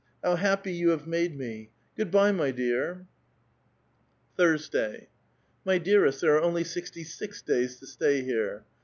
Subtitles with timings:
[0.23, 1.69] ^^ happy you have made me!
[1.95, 3.05] Good by, m}' dear.".
[4.39, 5.09] Ihursday.
[5.63, 8.65] —"My dearest,* there are only sixty six days ^ stay here."